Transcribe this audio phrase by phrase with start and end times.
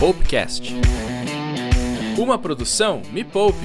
[0.00, 0.72] Poupecast.
[2.18, 3.58] Uma produção Me Poupe.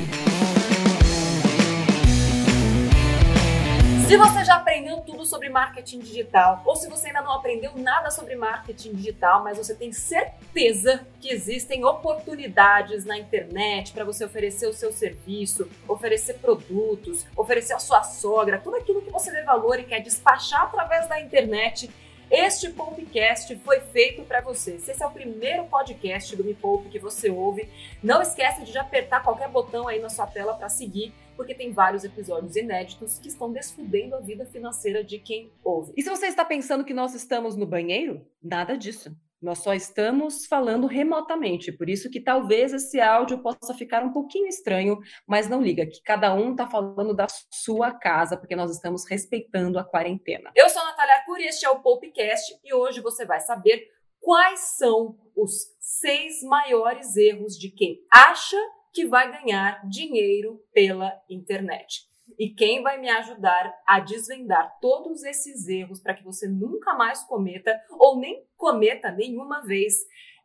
[4.05, 8.11] Se você já aprendeu tudo sobre marketing digital, ou se você ainda não aprendeu nada
[8.11, 14.67] sobre marketing digital, mas você tem certeza que existem oportunidades na internet para você oferecer
[14.67, 19.79] o seu serviço, oferecer produtos, oferecer a sua sogra, tudo aquilo que você dê valor
[19.79, 21.89] e quer despachar através da internet,
[22.29, 24.79] este podcast foi feito para você.
[24.79, 27.69] Se esse é o primeiro podcast do Me Poupe que você ouve,
[28.03, 32.03] não esqueça de apertar qualquer botão aí na sua tela para seguir, porque tem vários
[32.03, 35.93] episódios inéditos que estão desfudendo a vida financeira de quem ouve.
[35.95, 39.15] E se você está pensando que nós estamos no banheiro, nada disso.
[39.45, 44.47] Nós só estamos falando remotamente, por isso que talvez esse áudio possa ficar um pouquinho
[44.47, 49.07] estranho, mas não liga, que cada um está falando da sua casa, porque nós estamos
[49.07, 50.51] respeitando a quarentena.
[50.55, 53.87] Eu sou a Natália Arcuri, este é o Popcast, e hoje você vai saber
[54.19, 58.57] quais são os seis maiores erros de quem acha
[58.91, 62.07] que vai ganhar dinheiro pela internet.
[62.39, 67.23] E quem vai me ajudar a desvendar todos esses erros para que você nunca mais
[67.23, 69.93] cometa ou nem cometa nenhuma vez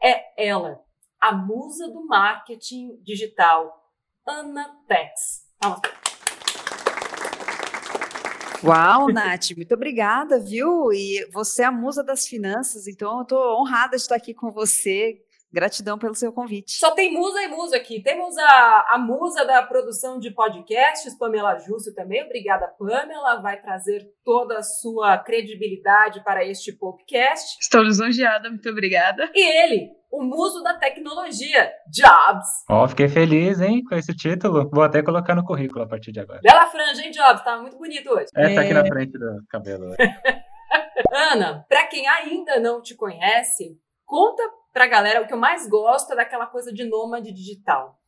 [0.02, 0.78] é ela,
[1.18, 3.82] a musa do marketing digital,
[4.28, 5.46] Ana Tex.
[8.62, 10.92] Uau, Nath, muito obrigada, viu?
[10.92, 14.50] E você é a musa das finanças, então eu estou honrada de estar aqui com
[14.50, 15.18] você.
[15.52, 16.72] Gratidão pelo seu convite.
[16.72, 18.00] Só tem musa e musa aqui.
[18.02, 22.22] Temos a, a musa da produção de podcasts, Pamela Júcio também.
[22.22, 23.42] Obrigada, Pamela.
[23.42, 27.58] Vai trazer toda a sua credibilidade para este podcast.
[27.60, 29.28] Estou lisonjeada, muito obrigada.
[29.34, 32.46] E ele, o muso da tecnologia, Jobs.
[32.68, 34.70] Ó, oh, fiquei feliz, hein, com esse título.
[34.72, 36.40] Vou até colocar no currículo a partir de agora.
[36.42, 37.42] Bela franja, hein, Jobs?
[37.42, 38.26] Tá muito bonito hoje.
[38.36, 39.94] É, tá aqui na frente do cabelo.
[41.12, 45.68] Ana, para quem ainda não te conhece, conta para a galera, o que eu mais
[45.68, 47.98] gosto é daquela coisa de nômade digital.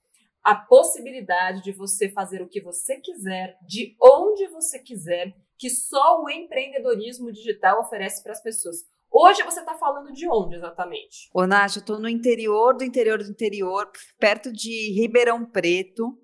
[0.42, 6.20] A possibilidade de você fazer o que você quiser, de onde você quiser, que só
[6.22, 8.78] o empreendedorismo digital oferece para as pessoas.
[9.10, 11.28] Hoje você está falando de onde exatamente?
[11.34, 16.18] Ô, Nath, eu estou no interior do interior do interior, perto de Ribeirão Preto.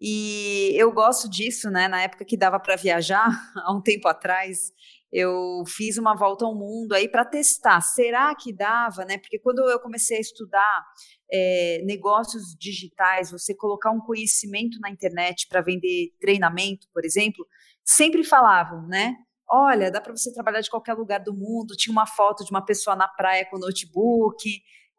[0.00, 1.88] E eu gosto disso, né?
[1.88, 4.72] Na época que dava para viajar, há um tempo atrás,
[5.12, 9.16] eu fiz uma volta ao mundo aí para testar, será que dava, né?
[9.18, 10.84] Porque quando eu comecei a estudar
[11.32, 17.46] é, negócios digitais, você colocar um conhecimento na internet para vender treinamento, por exemplo,
[17.84, 19.14] sempre falavam, né?
[19.50, 21.74] Olha, dá para você trabalhar de qualquer lugar do mundo.
[21.74, 24.46] Tinha uma foto de uma pessoa na praia com notebook.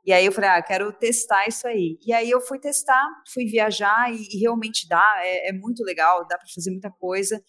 [0.03, 1.99] E aí eu falei, ah, quero testar isso aí.
[2.03, 6.25] E aí eu fui testar, fui viajar e, e realmente dá, é, é muito legal,
[6.27, 7.39] dá para fazer muita coisa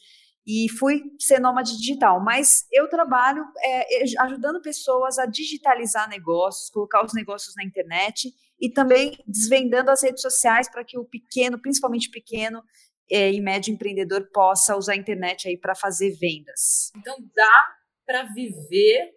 [0.47, 2.23] e fui ser nômade digital.
[2.23, 8.71] Mas eu trabalho é, ajudando pessoas a digitalizar negócios, colocar os negócios na internet e
[8.71, 12.63] também desvendando as redes sociais para que o pequeno, principalmente o pequeno
[13.11, 16.91] é, e médio empreendedor, possa usar a internet aí para fazer vendas.
[16.97, 17.65] Então dá
[18.07, 19.13] para viver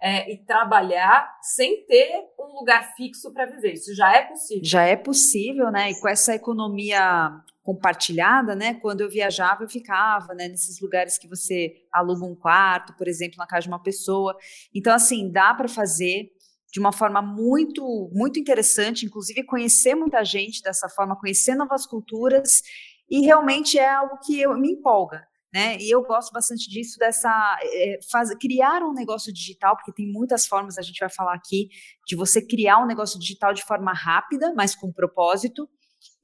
[0.00, 3.72] é, e trabalhar sem ter um lugar fixo para viver.
[3.72, 4.64] Isso já é possível.
[4.64, 5.90] Já é possível, né?
[5.90, 7.32] E com essa economia
[7.68, 8.72] compartilhada, né?
[8.80, 10.48] Quando eu viajava, eu ficava, né?
[10.48, 14.34] Nesses lugares que você aluga um quarto, por exemplo, na casa de uma pessoa.
[14.74, 16.30] Então, assim, dá para fazer
[16.72, 22.62] de uma forma muito, muito interessante, inclusive conhecer muita gente dessa forma, conhecer novas culturas,
[23.10, 25.78] e realmente é algo que eu, me empolga né?
[25.78, 30.46] E eu gosto bastante disso, dessa é, faz, criar um negócio digital, porque tem muitas
[30.46, 31.68] formas, a gente vai falar aqui,
[32.06, 35.68] de você criar um negócio digital de forma rápida, mas com propósito,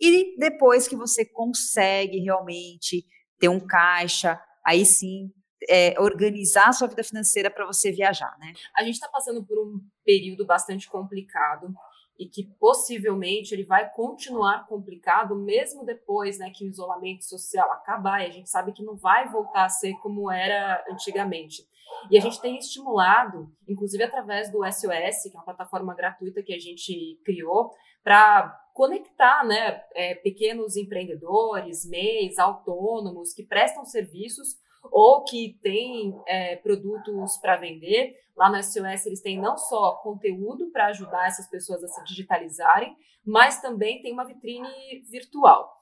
[0.00, 3.04] e depois que você consegue realmente
[3.38, 5.32] ter um caixa, aí sim
[5.68, 8.52] é, organizar a sua vida financeira para você viajar, né?
[8.76, 11.72] A gente está passando por um período bastante complicado
[12.18, 18.22] e que possivelmente ele vai continuar complicado mesmo depois né, que o isolamento social acabar,
[18.22, 21.66] e a gente sabe que não vai voltar a ser como era antigamente.
[22.10, 26.54] E a gente tem estimulado, inclusive através do SOS, que é uma plataforma gratuita que
[26.54, 27.72] a gente criou,
[28.02, 34.56] para conectar né, é, pequenos empreendedores, MEIs, autônomos que prestam serviços
[34.90, 38.14] ou que têm é, produtos para vender.
[38.36, 42.94] Lá no SOS eles têm não só conteúdo para ajudar essas pessoas a se digitalizarem,
[43.24, 44.68] mas também tem uma vitrine
[45.10, 45.72] virtual.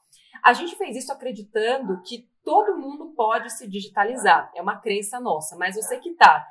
[0.43, 5.55] A gente fez isso acreditando que todo mundo pode se digitalizar, é uma crença nossa,
[5.55, 6.45] mas você que está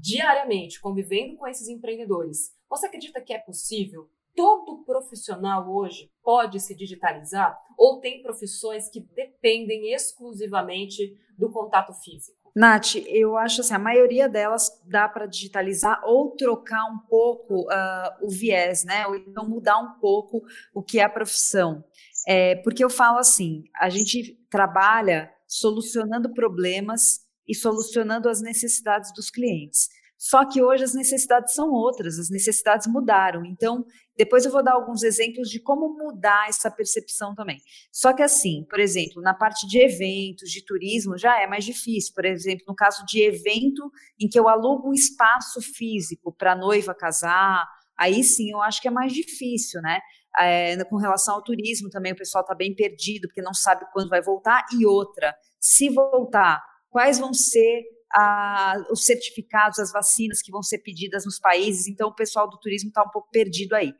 [0.00, 4.08] diariamente convivendo com esses empreendedores, você acredita que é possível?
[4.34, 12.44] todo profissional hoje pode se digitalizar ou tem profissões que dependem exclusivamente do contato físico?
[12.54, 18.24] Nath, eu acho assim, a maioria delas dá para digitalizar ou trocar um pouco uh,
[18.24, 19.04] o viés, né?
[19.08, 20.40] Ou então mudar um pouco
[20.72, 21.82] o que é a profissão.
[22.26, 29.30] É, porque eu falo assim, a gente trabalha solucionando problemas e solucionando as necessidades dos
[29.30, 29.88] clientes.
[30.16, 33.44] Só que hoje as necessidades são outras, as necessidades mudaram.
[33.44, 33.84] Então,
[34.16, 37.60] depois eu vou dar alguns exemplos de como mudar essa percepção também.
[37.92, 42.14] Só que assim, por exemplo, na parte de eventos, de turismo, já é mais difícil.
[42.14, 46.94] Por exemplo, no caso de evento em que eu alugo um espaço físico para noiva
[46.94, 50.00] casar, aí sim eu acho que é mais difícil, né?
[50.38, 54.08] É, com relação ao turismo também, o pessoal está bem perdido, porque não sabe quando
[54.08, 54.64] vai voltar.
[54.78, 57.82] E outra, se voltar, quais vão ser
[58.12, 62.58] a, os certificados, as vacinas que vão ser pedidas nos países, então o pessoal do
[62.58, 63.92] turismo está um pouco perdido aí.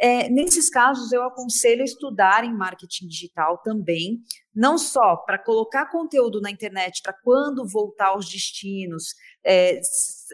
[0.00, 4.20] É, nesses casos, eu aconselho estudar em marketing digital também,
[4.54, 9.14] não só para colocar conteúdo na internet, para quando voltar aos destinos,
[9.44, 9.80] é,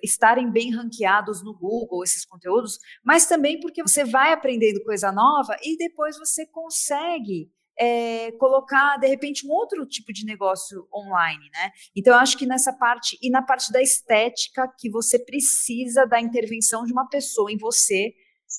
[0.03, 5.57] estarem bem ranqueados no Google, esses conteúdos, mas também porque você vai aprendendo coisa nova
[5.63, 11.71] e depois você consegue é, colocar, de repente, um outro tipo de negócio online, né?
[11.97, 16.21] Então, eu acho que nessa parte, e na parte da estética, que você precisa da
[16.21, 18.15] intervenção de uma pessoa em você,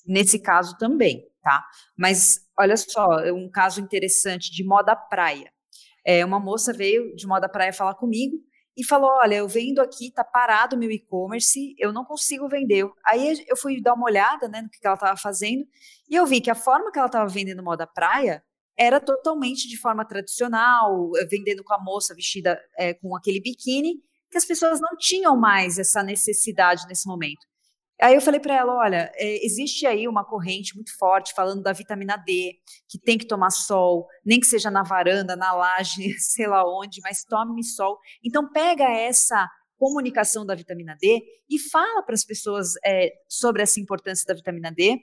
[0.05, 1.63] nesse caso também, tá?
[1.97, 5.51] Mas, olha só, um caso interessante de moda praia.
[6.05, 8.37] É, uma moça veio de moda praia falar comigo
[8.77, 12.85] e falou: Olha, eu vendo aqui, tá parado meu e-commerce, eu não consigo vender.
[13.07, 15.65] Aí eu fui dar uma olhada né, no que ela estava fazendo
[16.09, 18.43] e eu vi que a forma que ela estava vendendo moda praia
[18.77, 23.95] era totalmente de forma tradicional, vendendo com a moça vestida é, com aquele biquíni,
[24.29, 27.45] que as pessoas não tinham mais essa necessidade nesse momento.
[28.01, 31.71] Aí eu falei para ela, olha, é, existe aí uma corrente muito forte falando da
[31.71, 32.55] vitamina D,
[32.89, 36.99] que tem que tomar sol, nem que seja na varanda, na laje, sei lá onde,
[37.01, 37.97] mas tome sol.
[38.23, 43.79] Então pega essa comunicação da vitamina D e fala para as pessoas é, sobre essa
[43.79, 44.99] importância da vitamina D.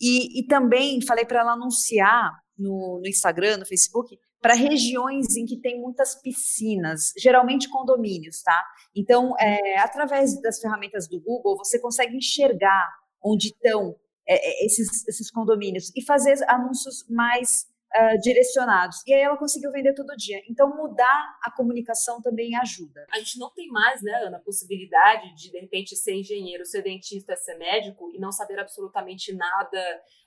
[0.00, 5.46] E, e também falei para ela anunciar no, no Instagram, no Facebook, para regiões em
[5.46, 8.60] que tem muitas piscinas, geralmente condomínios, tá?
[8.94, 12.90] Então, é, através das ferramentas do Google, você consegue enxergar
[13.22, 13.94] onde estão
[14.28, 19.02] é, é esses, esses condomínios e fazer anúncios mais uh, direcionados.
[19.06, 20.42] E aí ela conseguiu vender todo dia.
[20.48, 23.06] Então, mudar a comunicação também ajuda.
[23.12, 26.82] A gente não tem mais, né, Ana, a possibilidade de, de repente, ser engenheiro, ser
[26.82, 29.78] dentista, ser médico e não saber absolutamente nada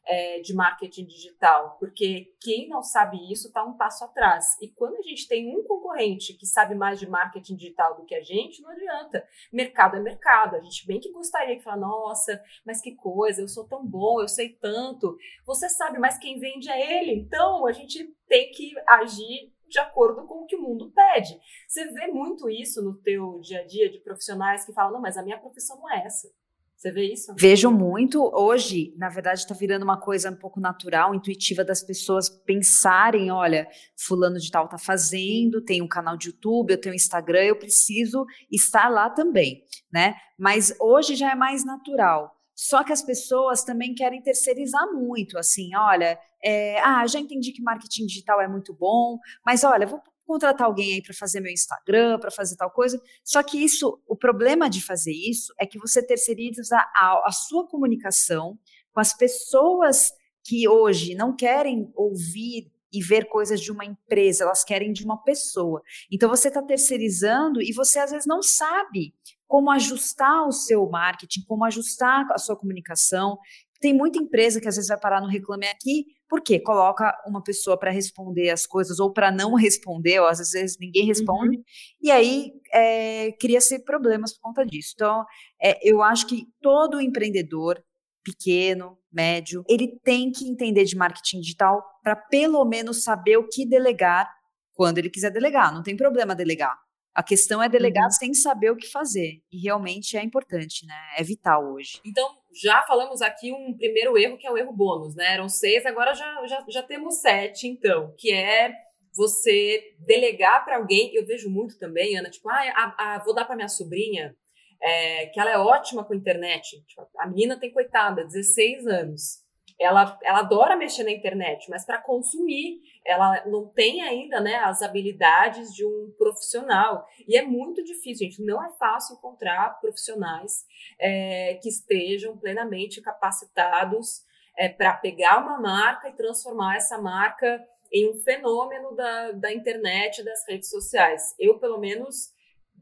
[0.08, 4.56] é, de marketing digital, porque quem não sabe isso está um passo atrás.
[4.62, 8.14] E quando a gente tem um concorrente que sabe mais de marketing digital do que
[8.14, 9.28] a gente, não adianta.
[9.52, 10.56] Mercado é mercado.
[10.56, 14.22] A gente bem que gostaria de falar, nossa, mas que coisa, eu sou tão bom,
[14.22, 15.18] eu sei tanto.
[15.46, 17.14] Você sabe, mas quem vende é ele.
[17.14, 21.40] Então a gente tem que agir de acordo com o que o mundo pede.
[21.68, 25.18] Você vê muito isso no teu dia a dia de profissionais que falam, não, mas
[25.18, 26.30] a minha profissão não é essa.
[26.76, 27.34] Você vê isso?
[27.38, 28.22] Vejo muito.
[28.34, 33.68] Hoje, na verdade, está virando uma coisa um pouco natural, intuitiva das pessoas pensarem: olha,
[33.96, 37.58] fulano de tal está fazendo, tem um canal de YouTube, eu tenho um Instagram, eu
[37.58, 40.16] preciso estar lá também, né?
[40.38, 42.35] Mas hoje já é mais natural.
[42.56, 47.62] Só que as pessoas também querem terceirizar muito, assim, olha, é, ah, já entendi que
[47.62, 52.18] marketing digital é muito bom, mas olha, vou contratar alguém aí para fazer meu Instagram,
[52.18, 53.00] para fazer tal coisa.
[53.24, 57.68] Só que isso, o problema de fazer isso é que você terceiriza a, a sua
[57.68, 58.58] comunicação
[58.92, 60.14] com as pessoas
[60.44, 65.22] que hoje não querem ouvir e ver coisas de uma empresa, elas querem de uma
[65.22, 65.82] pessoa.
[66.10, 69.14] Então você está terceirizando e você às vezes não sabe
[69.48, 73.38] como ajustar o seu marketing, como ajustar a sua comunicação.
[73.80, 77.78] Tem muita empresa que às vezes vai parar no Reclame Aqui, porque coloca uma pessoa
[77.78, 81.64] para responder as coisas ou para não responder, ou às vezes ninguém responde, uhum.
[82.02, 84.94] e aí é, cria-se problemas por conta disso.
[84.96, 85.24] Então,
[85.62, 87.84] é, eu acho que todo empreendedor,
[88.24, 93.68] pequeno, médio, ele tem que entender de marketing digital para pelo menos saber o que
[93.68, 94.28] delegar
[94.74, 95.74] quando ele quiser delegar.
[95.74, 96.76] Não tem problema delegar.
[97.16, 98.12] A questão é delegar uhum.
[98.12, 99.42] sem saber o que fazer.
[99.50, 100.94] E realmente é importante, né?
[101.18, 102.02] É vital hoje.
[102.06, 102.28] Então,
[102.62, 105.34] já falamos aqui um primeiro erro, que é o erro bônus, né?
[105.34, 108.74] Eram seis, agora já, já, já temos sete, então, que é
[109.16, 111.16] você delegar para alguém.
[111.16, 114.36] Eu vejo muito também, Ana, tipo, ah, a, a, vou dar para minha sobrinha,
[114.84, 116.84] é, que ela é ótima com a internet.
[116.86, 119.45] Tipo, a menina tem, coitada, 16 anos
[119.80, 124.82] ela, ela adora mexer na internet, mas para consumir, ela não tem ainda né, as
[124.82, 127.06] habilidades de um profissional.
[127.28, 128.44] E é muito difícil, gente.
[128.44, 130.66] Não é fácil encontrar profissionais
[131.00, 134.24] é, que estejam plenamente capacitados
[134.58, 140.24] é, para pegar uma marca e transformar essa marca em um fenômeno da, da internet,
[140.24, 141.36] das redes sociais.
[141.38, 142.34] Eu, pelo menos,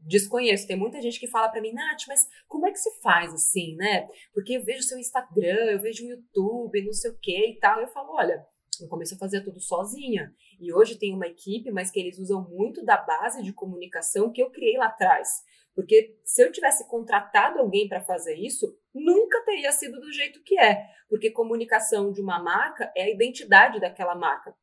[0.06, 0.66] desconheço.
[0.66, 3.74] Tem muita gente que fala para mim, Nath, mas como é que se faz assim,
[3.76, 4.08] né?
[4.32, 7.80] Porque eu vejo seu Instagram, eu vejo o YouTube, não sei o que e tal.
[7.80, 8.46] Eu falo, olha,
[8.80, 10.32] eu comecei a fazer tudo sozinha.
[10.60, 14.42] E hoje tem uma equipe, mas que eles usam muito da base de comunicação que
[14.42, 15.42] eu criei lá atrás.
[15.74, 20.58] Porque se eu tivesse contratado alguém para fazer isso, nunca teria sido do jeito que
[20.58, 20.86] é.
[21.08, 24.54] Porque comunicação de uma marca é a identidade daquela marca.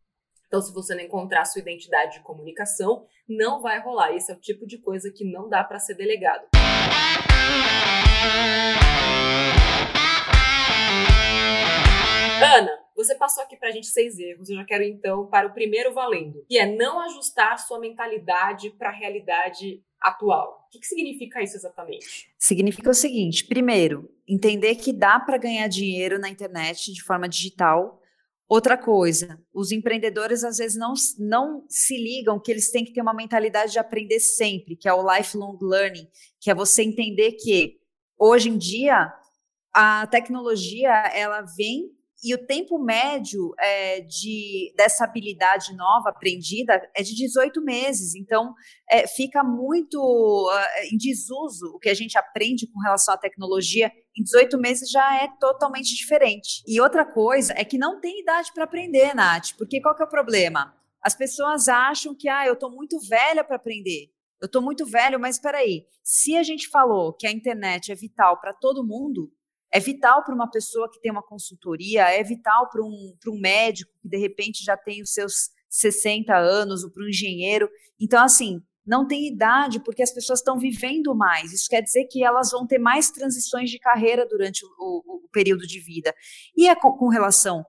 [0.51, 4.13] Então, se você não encontrar sua identidade de comunicação, não vai rolar.
[4.13, 6.46] Esse é o tipo de coisa que não dá para ser delegado.
[12.43, 14.50] Ana, você passou aqui para a gente seis erros.
[14.50, 18.89] Eu já quero então para o primeiro valendo, que é não ajustar sua mentalidade para
[18.89, 20.65] a realidade atual.
[20.67, 22.29] O que, que significa isso exatamente?
[22.38, 28.00] Significa o seguinte: primeiro, entender que dá para ganhar dinheiro na internet de forma digital.
[28.51, 33.01] Outra coisa, os empreendedores às vezes não, não se ligam que eles têm que ter
[33.01, 36.05] uma mentalidade de aprender sempre, que é o lifelong learning,
[36.38, 37.79] que é você entender que
[38.20, 39.10] hoje em dia
[39.74, 47.01] a tecnologia ela vem e o tempo médio é, de, dessa habilidade nova aprendida é
[47.01, 48.13] de 18 meses.
[48.13, 48.53] Então,
[48.89, 53.91] é, fica muito uh, em desuso o que a gente aprende com relação à tecnologia.
[54.15, 56.61] Em 18 meses já é totalmente diferente.
[56.67, 60.05] E outra coisa é que não tem idade para aprender, Nath, porque qual que é
[60.05, 60.75] o problema?
[61.01, 64.11] As pessoas acham que, ah, eu estou muito velha para aprender.
[64.39, 65.85] Eu estou muito velho, mas espera aí.
[66.03, 69.31] Se a gente falou que a internet é vital para todo mundo,
[69.71, 73.91] é vital para uma pessoa que tem uma consultoria, é vital para um, um médico
[74.01, 77.69] que de repente já tem os seus 60 anos, ou para um engenheiro.
[77.99, 81.53] Então, assim, não tem idade porque as pessoas estão vivendo mais.
[81.53, 85.29] Isso quer dizer que elas vão ter mais transições de carreira durante o, o, o
[85.31, 86.13] período de vida.
[86.55, 87.65] E é com, com relação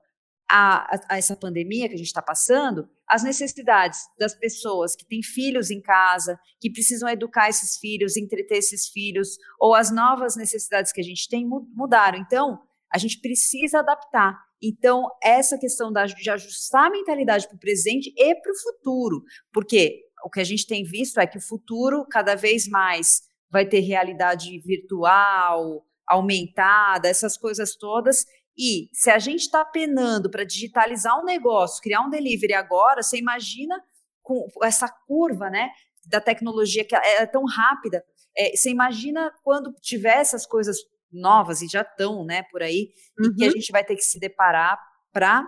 [0.55, 5.23] a, a, essa pandemia que a gente está passando, as necessidades das pessoas que têm
[5.23, 10.91] filhos em casa, que precisam educar esses filhos, entreter esses filhos, ou as novas necessidades
[10.91, 12.19] que a gente tem mudaram.
[12.19, 12.61] Então,
[12.93, 14.39] a gente precisa adaptar.
[14.61, 19.23] Então, essa questão da, de ajustar a mentalidade para o presente e para o futuro,
[19.51, 23.65] porque o que a gente tem visto é que o futuro cada vez mais vai
[23.65, 28.23] ter realidade virtual, aumentada, essas coisas todas,
[28.57, 33.17] e se a gente está penando para digitalizar um negócio, criar um delivery agora, você
[33.17, 33.81] imagina
[34.21, 35.69] com essa curva, né,
[36.05, 38.03] da tecnologia que é tão rápida.
[38.37, 40.77] É, você imagina quando tiver essas coisas
[41.11, 43.29] novas e já estão, né, por aí, uhum.
[43.31, 43.53] e que a uhum.
[43.53, 44.79] gente vai ter que se deparar
[45.11, 45.47] para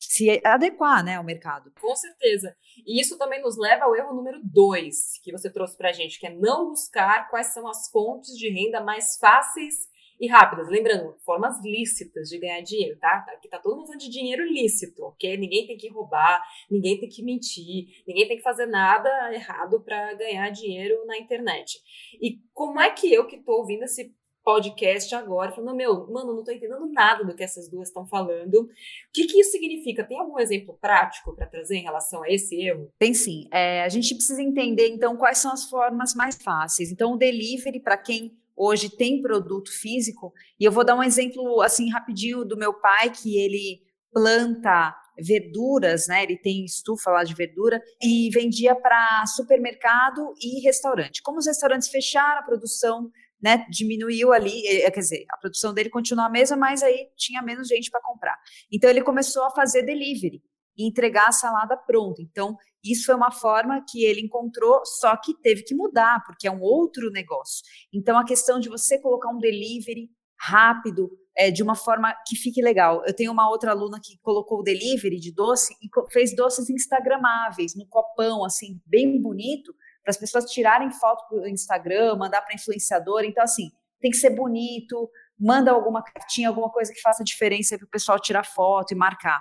[0.00, 1.70] se adequar, né, ao mercado.
[1.80, 2.54] Com certeza.
[2.84, 6.18] E isso também nos leva ao erro número dois que você trouxe para a gente,
[6.18, 10.68] que é não buscar quais são as fontes de renda mais fáceis e rápidas.
[10.68, 13.24] Lembrando, formas lícitas de ganhar dinheiro, tá?
[13.28, 15.36] Aqui tá todo mundo falando de dinheiro lícito, ok?
[15.36, 20.14] Ninguém tem que roubar, ninguém tem que mentir, ninguém tem que fazer nada errado para
[20.14, 21.80] ganhar dinheiro na internet.
[22.20, 24.14] E como é que eu que tô ouvindo esse
[24.44, 28.62] podcast agora, falando, meu, mano, não tô entendendo nada do que essas duas estão falando.
[28.62, 28.68] O
[29.12, 30.04] que, que isso significa?
[30.04, 32.90] Tem algum exemplo prático para trazer em relação a esse erro?
[32.98, 33.48] Tem sim.
[33.52, 36.90] É, a gente precisa entender, então, quais são as formas mais fáceis.
[36.90, 40.32] Então, o delivery, para quem hoje tem produto físico.
[40.58, 43.80] E eu vou dar um exemplo assim rapidinho do meu pai que ele
[44.12, 46.22] planta verduras, né?
[46.22, 51.22] Ele tem estufa lá de verdura e vendia para supermercado e restaurante.
[51.22, 53.10] Como os restaurantes fecharam a produção,
[53.42, 57.42] né, diminuiu ali, eh, quer dizer, a produção dele continua a mesma, mas aí tinha
[57.42, 58.38] menos gente para comprar.
[58.70, 60.40] Então ele começou a fazer delivery
[60.76, 62.22] e entregar a salada pronta.
[62.22, 66.50] Então isso foi uma forma que ele encontrou, só que teve que mudar, porque é
[66.50, 67.62] um outro negócio.
[67.92, 72.60] Então, a questão de você colocar um delivery rápido, é, de uma forma que fique
[72.60, 73.02] legal.
[73.06, 77.76] Eu tenho uma outra aluna que colocou o delivery de doce e fez doces instagramáveis,
[77.76, 82.54] no copão, assim, bem bonito, para as pessoas tirarem foto para o Instagram, mandar para
[82.54, 83.22] influenciador.
[83.22, 87.86] Então, assim, tem que ser bonito, manda alguma cartinha, alguma coisa que faça diferença para
[87.86, 89.40] o pessoal tirar foto e marcar.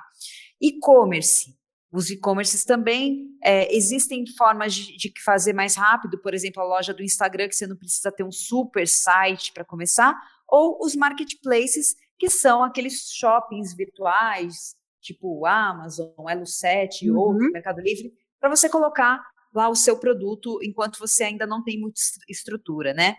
[0.62, 1.60] E-commerce
[1.92, 6.94] os e-commerces também é, existem formas de, de, fazer mais rápido, por exemplo, a loja
[6.94, 10.16] do Instagram, que você não precisa ter um super site para começar,
[10.48, 17.18] ou os marketplaces, que são aqueles shoppings virtuais, tipo o Amazon, Elo7 uhum.
[17.18, 19.22] ou Mercado Livre, para você colocar
[19.54, 22.00] lá o seu produto enquanto você ainda não tem muita
[22.30, 23.18] estrutura, né?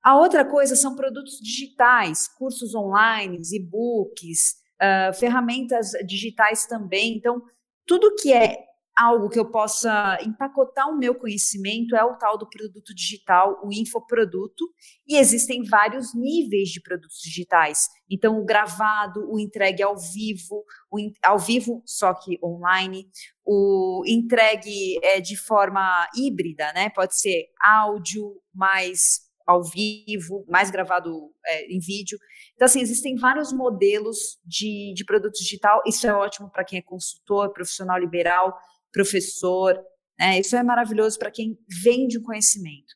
[0.00, 7.16] A outra coisa são produtos digitais, cursos online, e-books, uh, ferramentas digitais também.
[7.16, 7.42] Então,
[7.86, 8.64] tudo que é
[8.96, 13.72] algo que eu possa empacotar o meu conhecimento é o tal do produto digital, o
[13.72, 14.64] infoproduto,
[15.06, 17.88] e existem vários níveis de produtos digitais.
[18.08, 23.08] Então, o gravado, o entregue ao vivo, o in, ao vivo, só que online,
[23.44, 26.88] o entregue é, de forma híbrida, né?
[26.90, 32.18] Pode ser áudio mais ao vivo, mais gravado é, em vídeo.
[32.54, 35.82] Então, assim, existem vários modelos de, de produto digital.
[35.86, 38.56] Isso é ótimo para quem é consultor, profissional liberal,
[38.92, 39.78] professor.
[40.18, 40.40] Né?
[40.40, 42.94] Isso é maravilhoso para quem vende o conhecimento.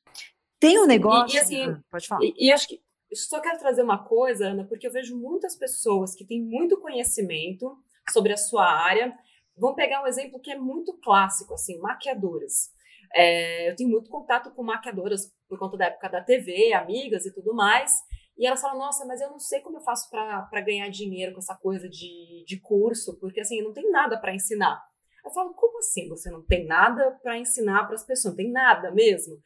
[0.58, 1.34] Tem um negócio.
[1.34, 2.24] E, e assim, ah, pode falar.
[2.24, 2.80] E, e acho que
[3.14, 7.76] só quero trazer uma coisa, Ana, porque eu vejo muitas pessoas que têm muito conhecimento
[8.10, 9.14] sobre a sua área.
[9.56, 12.70] Vamos pegar um exemplo que é muito clássico, assim, maquiadoras.
[13.14, 17.32] É, eu tenho muito contato com maquiadoras por conta da época da TV, amigas e
[17.32, 17.92] tudo mais.
[18.36, 21.40] E elas falam, nossa, mas eu não sei como eu faço para ganhar dinheiro com
[21.40, 24.80] essa coisa de, de curso, porque assim, não tem nada para ensinar.
[25.24, 28.32] Eu falo, como assim você não tem nada para ensinar para as pessoas?
[28.32, 29.36] Não tem nada mesmo?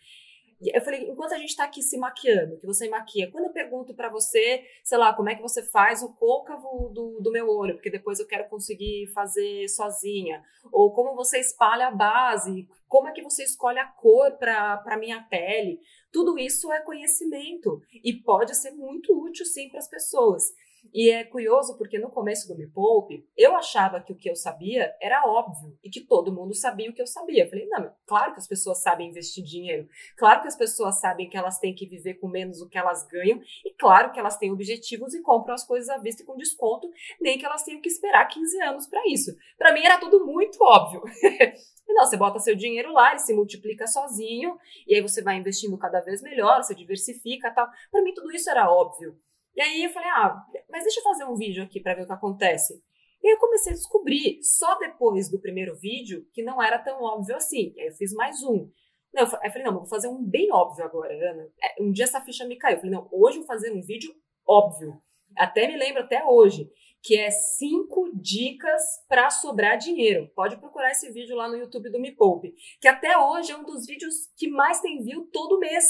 [0.71, 3.95] Eu falei, enquanto a gente está aqui se maquiando, que você maquia, quando eu pergunto
[3.95, 7.75] para você, sei lá, como é que você faz o côncavo do, do meu olho,
[7.75, 13.13] porque depois eu quero conseguir fazer sozinha, ou como você espalha a base, como é
[13.13, 15.81] que você escolhe a cor para minha pele,
[16.13, 20.53] tudo isso é conhecimento e pode ser muito útil sim para as pessoas.
[20.93, 24.37] E é curioso porque no começo do Me Poupe, eu achava que o que eu
[24.37, 27.45] sabia era óbvio e que todo mundo sabia o que eu sabia.
[27.45, 31.31] Eu falei, não, claro que as pessoas sabem investir dinheiro, claro que as pessoas sabem
[31.31, 34.37] que elas têm que viver com menos do que elas ganham e claro que elas
[34.37, 37.81] têm objetivos e compram as coisas à vista e com desconto, nem que elas tenham
[37.81, 39.35] que esperar 15 anos para isso.
[39.57, 41.03] Para mim era tudo muito óbvio.
[41.89, 45.77] Não, você bota seu dinheiro lá, ele se multiplica sozinho, e aí você vai investindo
[45.77, 47.69] cada vez melhor, você diversifica tal.
[47.91, 49.19] Para mim, tudo isso era óbvio.
[49.55, 52.07] E aí eu falei, ah, mas deixa eu fazer um vídeo aqui para ver o
[52.07, 52.83] que acontece.
[53.23, 57.37] E eu comecei a descobrir, só depois do primeiro vídeo, que não era tão óbvio
[57.37, 57.73] assim.
[57.79, 58.69] Aí eu fiz mais um.
[59.13, 61.49] Não, eu falei, não, vou fazer um bem óbvio agora, Ana.
[61.63, 62.77] É, um dia essa ficha me caiu.
[62.77, 64.13] Eu falei, não, hoje eu vou fazer um vídeo
[64.47, 65.01] óbvio.
[65.37, 66.71] Até me lembro até hoje,
[67.03, 70.31] que é cinco dicas para sobrar dinheiro.
[70.35, 73.65] Pode procurar esse vídeo lá no YouTube do Me Poupe, que até hoje é um
[73.65, 75.85] dos vídeos que mais tem view todo mês.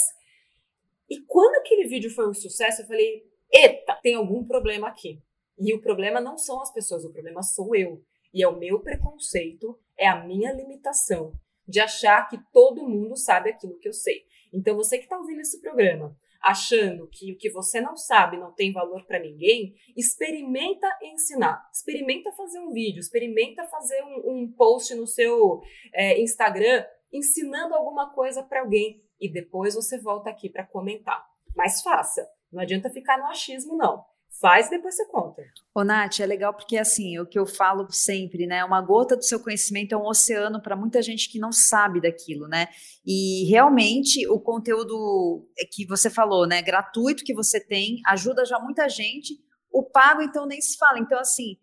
[1.09, 5.21] E quando aquele vídeo foi um sucesso, eu falei, eita, tem algum problema aqui.
[5.57, 8.03] E o problema não são as pessoas, o problema sou eu.
[8.33, 11.33] E é o meu preconceito, é a minha limitação
[11.67, 14.25] de achar que todo mundo sabe aquilo que eu sei.
[14.51, 18.51] Então, você que está ouvindo esse programa, achando que o que você não sabe não
[18.51, 21.67] tem valor para ninguém, experimenta ensinar.
[21.73, 25.61] Experimenta fazer um vídeo, experimenta fazer um, um post no seu
[25.93, 31.25] é, Instagram ensinando alguma coisa para alguém e depois você volta aqui para comentar.
[31.55, 32.27] Mas faça.
[32.53, 34.03] Não adianta ficar no achismo, não.
[34.41, 35.43] Faz e depois você conta.
[35.75, 38.65] Ô, Nath, é legal porque, assim, o que eu falo sempre, né?
[38.65, 42.47] Uma gota do seu conhecimento é um oceano para muita gente que não sabe daquilo,
[42.47, 42.67] né?
[43.05, 46.61] E realmente o conteúdo que você falou, né?
[46.63, 49.35] Gratuito que você tem, ajuda já muita gente.
[49.71, 50.99] O pago, então, nem se fala.
[50.99, 51.57] Então, assim,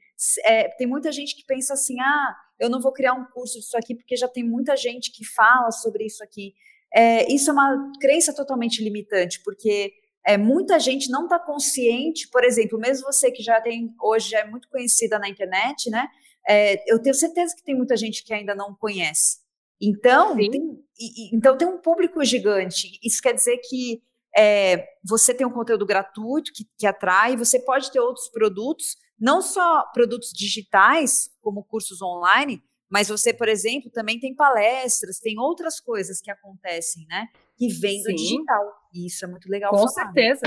[0.44, 3.76] é, tem muita gente que pensa assim: ah, eu não vou criar um curso disso
[3.76, 6.54] aqui porque já tem muita gente que fala sobre isso aqui.
[6.92, 9.92] É, isso é uma crença totalmente limitante, porque
[10.26, 14.40] é, muita gente não está consciente, por exemplo, mesmo você que já tem, hoje já
[14.40, 16.08] é muito conhecida na internet, né?
[16.46, 19.38] É, eu tenho certeza que tem muita gente que ainda não conhece.
[19.80, 20.50] Então, tem,
[20.98, 22.98] e, então tem um público gigante.
[23.02, 24.02] Isso quer dizer que
[24.36, 29.40] é, você tem um conteúdo gratuito que, que atrai, você pode ter outros produtos, não
[29.40, 35.80] só produtos digitais, como cursos online, mas você, por exemplo, também tem palestras, tem outras
[35.80, 37.28] coisas que acontecem, né?
[37.60, 38.72] Que vem do digital.
[38.90, 39.70] E isso é muito legal.
[39.70, 39.90] Com falar.
[39.90, 40.46] certeza.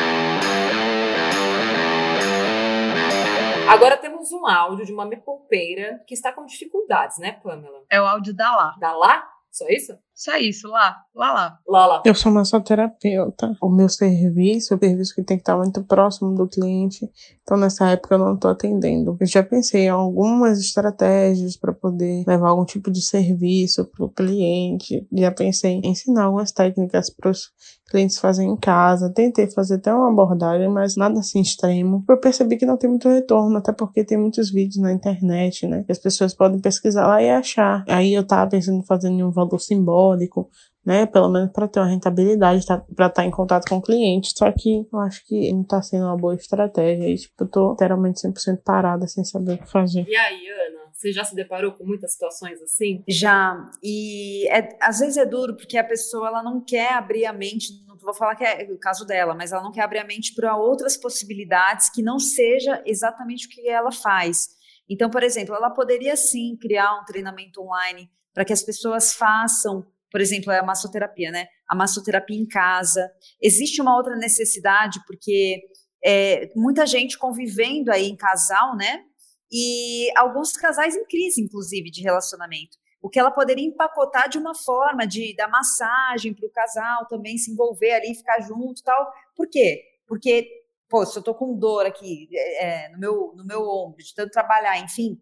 [3.69, 7.85] Agora temos um áudio de uma mepolpeira que está com dificuldades, né, Pamela?
[7.87, 8.75] É o áudio da Lá.
[8.79, 9.23] Da Lá?
[9.51, 9.95] Só isso?
[10.15, 11.59] Só isso, lá, lá, lá.
[11.67, 12.03] Lá, lá.
[12.05, 13.57] Eu sou massoterapeuta.
[13.59, 17.09] O meu serviço, o serviço que tem que estar muito próximo do cliente.
[17.41, 19.17] Então, nessa época, eu não estou atendendo.
[19.19, 24.09] Eu já pensei em algumas estratégias para poder levar algum tipo de serviço para o
[24.09, 25.05] cliente.
[25.11, 27.51] Já pensei em ensinar algumas técnicas para os
[27.89, 29.11] clientes fazerem em casa.
[29.11, 32.03] Tentei fazer até uma abordagem, mas nada assim extremo.
[32.07, 35.83] Eu percebi que não tem muito retorno, até porque tem muitos vídeos na internet, né?
[35.83, 37.83] Que as pessoas podem pesquisar lá e achar.
[37.89, 40.49] Aí eu tava pensando em fazer um valor simbólico simbólico,
[40.85, 41.05] né?
[41.05, 44.33] Pelo menos para ter uma rentabilidade, tá, para estar tá em contato com o cliente.
[44.35, 47.07] Só que eu acho que não está sendo uma boa estratégia.
[47.07, 50.05] E, tipo, eu tô literalmente 100% parada sem saber o que fazer.
[50.07, 50.83] E aí, Ana?
[50.93, 53.03] Você já se deparou com muitas situações assim?
[53.07, 53.69] Já.
[53.81, 57.83] E é, às vezes é duro porque a pessoa ela não quer abrir a mente.
[57.87, 60.33] Não vou falar que é o caso dela, mas ela não quer abrir a mente
[60.33, 64.49] para outras possibilidades que não seja exatamente o que ela faz.
[64.87, 69.85] Então, por exemplo, ela poderia sim criar um treinamento online para que as pessoas façam,
[70.13, 71.47] por exemplo, a massoterapia, né?
[71.67, 73.11] A massoterapia em casa.
[73.41, 75.59] Existe uma outra necessidade, porque
[76.05, 79.05] é, muita gente convivendo aí em casal, né?
[79.51, 82.77] E alguns casais em crise, inclusive, de relacionamento.
[83.01, 87.35] O que ela poderia empacotar de uma forma de dar massagem para o casal também
[87.39, 89.11] se envolver ali, ficar junto tal.
[89.35, 89.83] Por quê?
[90.05, 90.47] Porque,
[90.87, 94.29] pô, se eu tô com dor aqui é, no, meu, no meu ombro, de tanto
[94.29, 95.19] trabalhar, enfim,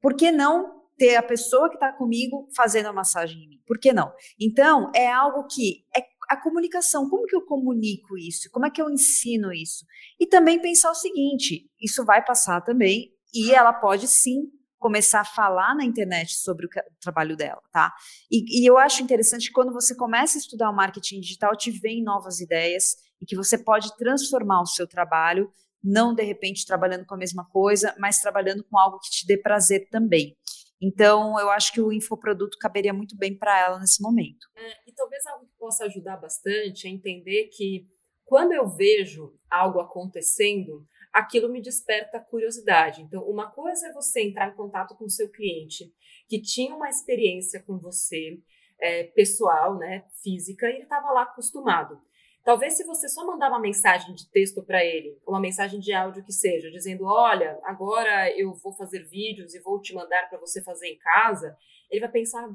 [0.00, 3.62] por que não ter a pessoa que está comigo fazendo a massagem em mim?
[3.66, 4.12] Por que não?
[4.40, 8.50] Então, é algo que é a comunicação, como que eu comunico isso?
[8.50, 9.84] Como é que eu ensino isso?
[10.18, 15.24] E também pensar o seguinte, isso vai passar também e ela pode sim começar a
[15.24, 16.68] falar na internet sobre o,
[17.00, 17.92] trabalho dela, tá?
[18.30, 21.70] E, e, eu acho interessante que quando você começa a estudar o marketing digital, te
[21.70, 25.50] vem novas ideias e que você pode transformar o seu trabalho,
[25.82, 29.36] não de repente trabalhando com a mesma coisa, mas trabalhando com algo que te dê
[29.36, 30.36] prazer também.
[30.82, 34.48] Então, eu acho que o infoproduto caberia muito bem para ela nesse momento.
[34.56, 37.86] É, e talvez algo que possa ajudar bastante é entender que
[38.24, 43.02] quando eu vejo algo acontecendo, aquilo me desperta curiosidade.
[43.02, 45.92] Então, uma coisa é você entrar em contato com o seu cliente
[46.28, 48.40] que tinha uma experiência com você
[48.80, 52.00] é, pessoal, né, física, e ele estava lá acostumado.
[52.44, 56.24] Talvez se você só mandar uma mensagem de texto para ele, uma mensagem de áudio
[56.24, 60.62] que seja, dizendo: "Olha, agora eu vou fazer vídeos e vou te mandar para você
[60.62, 61.56] fazer em casa",
[61.90, 62.48] ele vai pensar: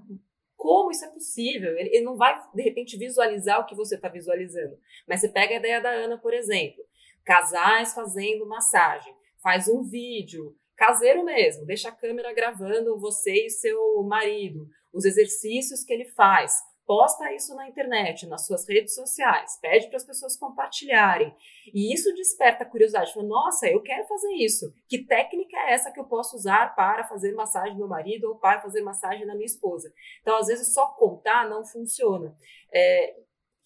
[0.56, 1.78] como isso é possível?
[1.78, 4.78] Ele, ele não vai de repente visualizar o que você está visualizando.
[5.08, 6.84] Mas você pega a ideia da Ana, por exemplo
[7.28, 14.02] casais fazendo massagem, faz um vídeo, caseiro mesmo, deixa a câmera gravando você e seu
[14.04, 16.56] marido, os exercícios que ele faz,
[16.88, 21.36] posta isso na internet, nas suas redes sociais, pede para as pessoas compartilharem.
[21.73, 23.13] E isso desperta curiosidade.
[23.13, 24.73] Fala, nossa, eu quero fazer isso.
[24.88, 28.36] Que técnica é essa que eu posso usar para fazer massagem no meu marido ou
[28.36, 29.93] para fazer massagem na minha esposa?
[30.21, 32.34] Então, às vezes, só contar não funciona.
[32.73, 33.17] É,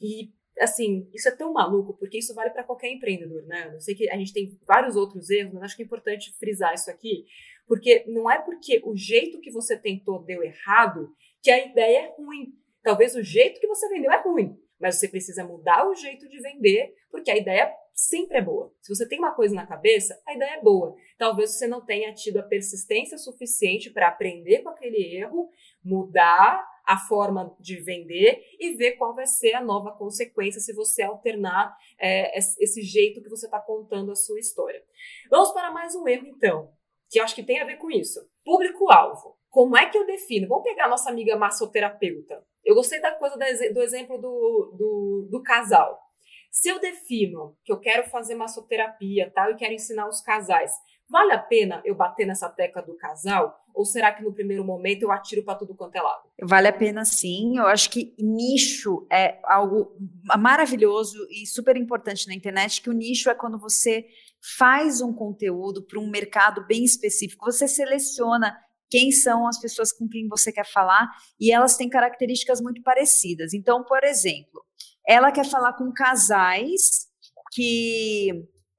[0.02, 3.72] e assim, isso é tão maluco, porque isso vale para qualquer empreendedor, né?
[3.74, 6.74] Eu sei que a gente tem vários outros erros, mas acho que é importante frisar
[6.74, 7.26] isso aqui,
[7.68, 12.16] porque não é porque o jeito que você tentou deu errado que a ideia é
[12.16, 12.54] ruim.
[12.84, 16.40] Talvez o jeito que você vendeu é ruim, mas você precisa mudar o jeito de
[16.40, 18.74] vender, porque a ideia sempre é boa.
[18.82, 20.96] Se você tem uma coisa na cabeça, a ideia é boa.
[21.18, 25.50] Talvez você não tenha tido a persistência suficiente para aprender com aquele erro,
[25.84, 31.04] mudar a forma de vender e ver qual vai ser a nova consequência se você
[31.04, 34.84] alternar é, esse jeito que você está contando a sua história.
[35.30, 36.72] Vamos para mais um erro, então,
[37.10, 38.20] que eu acho que tem a ver com isso.
[38.44, 39.38] Público-alvo.
[39.50, 40.48] Como é que eu defino?
[40.48, 42.44] Vamos pegar a nossa amiga massoterapeuta.
[42.64, 46.00] Eu gostei da coisa do exemplo do, do, do casal.
[46.50, 50.72] Se eu defino que eu quero fazer massoterapia tal, e quero ensinar os casais,
[51.12, 53.60] Vale a pena eu bater nessa tecla do casal?
[53.74, 56.24] Ou será que no primeiro momento eu atiro para tudo quanto é lado?
[56.42, 57.58] Vale a pena sim.
[57.58, 59.94] Eu acho que nicho é algo
[60.40, 64.06] maravilhoso e super importante na internet, que o nicho é quando você
[64.58, 67.46] faz um conteúdo para um mercado bem específico.
[67.46, 68.58] Você seleciona
[68.92, 73.54] quem são as pessoas com quem você quer falar e elas têm características muito parecidas.
[73.54, 74.62] Então, por exemplo,
[75.08, 77.08] ela quer falar com casais
[77.54, 78.30] que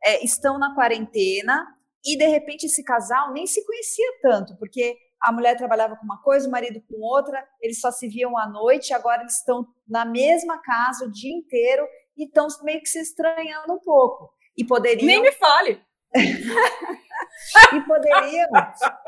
[0.05, 1.67] é, estão na quarentena
[2.05, 6.21] e de repente esse casal nem se conhecia tanto, porque a mulher trabalhava com uma
[6.21, 10.05] coisa, o marido com outra, eles só se viam à noite, agora eles estão na
[10.05, 14.31] mesma casa o dia inteiro e estão meio que se estranhando um pouco.
[14.57, 15.07] E poderiam.
[15.07, 15.81] Nem me fale!
[17.75, 18.49] e poderiam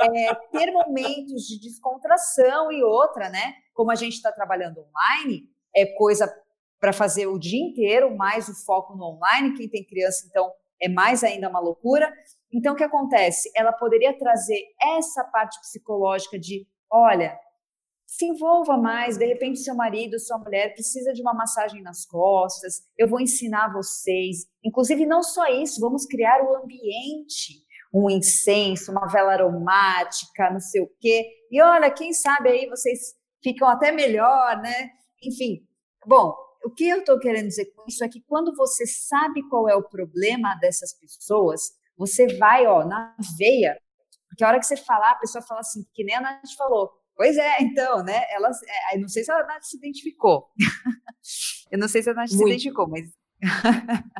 [0.01, 3.55] é, ter momentos de descontração e outra, né?
[3.73, 6.33] Como a gente está trabalhando online, é coisa
[6.81, 9.57] para fazer o dia inteiro, mais o foco no online.
[9.57, 12.12] Quem tem criança, então, é mais ainda uma loucura.
[12.53, 13.51] Então, o que acontece?
[13.57, 17.38] Ela poderia trazer essa parte psicológica de, olha,
[18.07, 22.83] se envolva mais, de repente seu marido, sua mulher precisa de uma massagem nas costas,
[22.97, 24.47] eu vou ensinar vocês.
[24.62, 27.63] Inclusive, não só isso, vamos criar o ambiente,
[27.94, 31.24] um incenso, uma vela aromática, não sei o quê.
[31.50, 34.90] E olha, quem sabe aí vocês ficam até melhor, né?
[35.22, 35.64] Enfim,
[36.04, 39.68] bom, o que eu estou querendo dizer com isso é que quando você sabe qual
[39.68, 43.78] é o problema dessas pessoas, você vai, ó, na veia,
[44.28, 46.90] porque a hora que você falar, a pessoa fala assim, que nem a Nath falou.
[47.14, 48.24] Pois é, então, né?
[48.30, 48.50] Ela,
[48.92, 50.48] é, não sei se a Nath se identificou.
[51.70, 52.38] eu não sei se a Nath Muito.
[52.38, 53.09] se identificou, mas.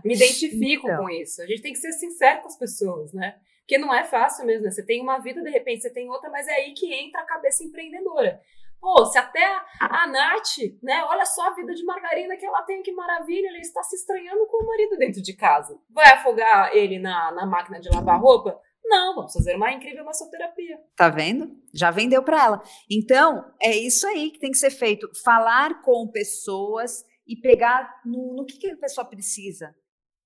[0.05, 0.99] Me identifico então.
[0.99, 1.43] com isso.
[1.43, 3.35] A gente tem que ser sincero com as pessoas, né?
[3.65, 4.71] Porque não é fácil mesmo, né?
[4.71, 7.27] Você tem uma vida, de repente você tem outra, mas é aí que entra a
[7.27, 8.39] cabeça empreendedora.
[8.79, 9.43] Pô, se até
[9.81, 11.03] a Nath, né?
[11.05, 14.47] Olha só a vida de margarina que ela tem, que maravilha, ele está se estranhando
[14.47, 15.81] com o marido dentro de casa.
[15.89, 18.61] Vai afogar ele na, na máquina de lavar roupa?
[18.85, 20.79] Não, vamos fazer uma incrível massoterapia.
[20.95, 21.57] Tá vendo?
[21.73, 22.63] Já vendeu para ela.
[22.91, 25.09] Então, é isso aí que tem que ser feito.
[25.25, 29.75] Falar com pessoas e pegar no, no que, que a pessoa precisa.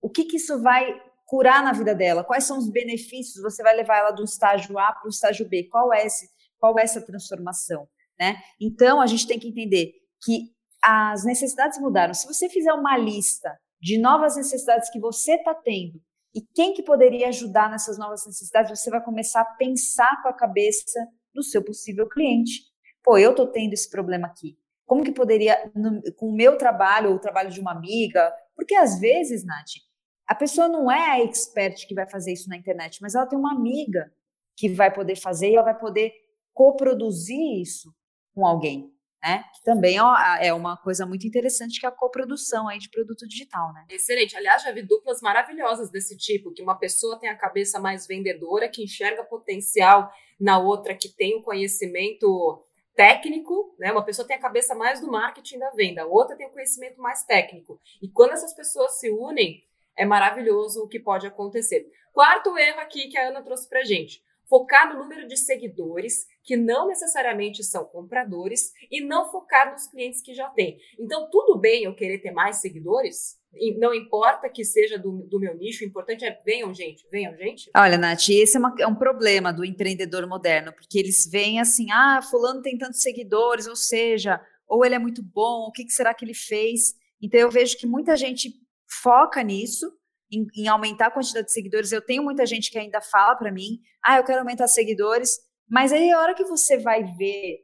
[0.02, 2.24] O que, que isso vai curar na vida dela?
[2.24, 3.42] Quais são os benefícios?
[3.42, 5.68] Você vai levar ela do estágio A para o estágio B?
[5.70, 6.26] Qual é, esse,
[6.58, 7.86] qual é essa transformação?
[8.18, 8.36] Né?
[8.58, 9.92] Então, a gente tem que entender
[10.24, 10.50] que
[10.82, 12.14] as necessidades mudaram.
[12.14, 16.00] Se você fizer uma lista de novas necessidades que você está tendo
[16.34, 20.32] e quem que poderia ajudar nessas novas necessidades, você vai começar a pensar com a
[20.32, 22.62] cabeça do seu possível cliente.
[23.04, 24.56] Pô, eu estou tendo esse problema aqui.
[24.86, 28.32] Como que poderia, no, com o meu trabalho ou o trabalho de uma amiga?
[28.56, 29.87] Porque às vezes, Nath,
[30.28, 33.38] a pessoa não é a expert que vai fazer isso na internet, mas ela tem
[33.38, 34.12] uma amiga
[34.56, 36.12] que vai poder fazer e ela vai poder
[36.52, 37.94] coproduzir isso
[38.34, 39.44] com alguém né?
[39.54, 39.96] Que também
[40.40, 43.84] é uma coisa muito interessante que é a coprodução aí de produto digital, né?
[43.90, 44.36] Excelente.
[44.36, 48.68] Aliás, já vi duplas maravilhosas desse tipo, que uma pessoa tem a cabeça mais vendedora,
[48.68, 50.10] que enxerga potencial
[50.40, 52.64] na outra que tem o conhecimento
[52.94, 53.90] técnico, né?
[53.90, 57.00] Uma pessoa tem a cabeça mais do marketing da venda, a outra tem o conhecimento
[57.00, 57.80] mais técnico.
[58.00, 59.62] E quando essas pessoas se unem,
[59.98, 61.86] é maravilhoso o que pode acontecer.
[62.12, 66.56] Quarto erro aqui que a Ana trouxe pra gente focar no número de seguidores que
[66.56, 70.78] não necessariamente são compradores e não focar nos clientes que já têm.
[70.98, 73.38] Então, tudo bem eu querer ter mais seguidores,
[73.78, 77.70] não importa que seja do, do, meu nicho, o importante é venham, gente, venham, gente.
[77.76, 81.90] Olha, Nath, esse é, uma, é, um problema do empreendedor moderno, porque eles veem assim,
[81.92, 85.92] ah, fulano tem tantos seguidores, ou seja, ou ele é muito bom, o que, que
[85.92, 86.94] será que ele fez?
[87.20, 88.52] Então eu vejo que muita gente
[88.88, 89.86] foca nisso,
[90.30, 91.92] em, em, aumentar a quantidade de seguidores.
[91.92, 95.92] Eu tenho muita gente que ainda fala para mim, ah, eu quero aumentar seguidores, mas
[95.92, 97.60] aí a hora que você vai ver,